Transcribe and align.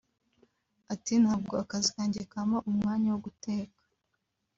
Ati 0.93 1.13
“Ntabwo 1.23 1.53
akazi 1.63 1.89
kanjye 1.95 2.21
kampa 2.31 2.57
umwanya 2.71 3.07
wo 3.13 3.19
guteka 3.25 3.77